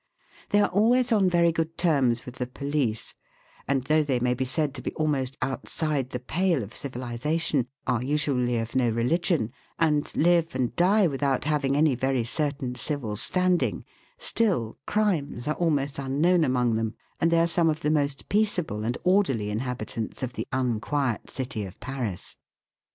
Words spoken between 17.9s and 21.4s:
most peaceable and orderly inhabitants of the unquiet